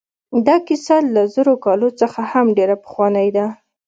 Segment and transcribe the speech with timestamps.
[0.47, 3.45] دا کیسه له زرو کالو څخه هم ډېره پخوانۍ ده.